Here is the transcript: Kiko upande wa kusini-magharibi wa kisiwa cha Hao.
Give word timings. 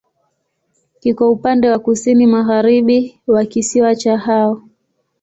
Kiko 0.99 1.31
upande 1.31 1.69
wa 1.69 1.79
kusini-magharibi 1.79 3.21
wa 3.27 3.45
kisiwa 3.45 3.95
cha 3.95 4.17
Hao. 4.17 4.61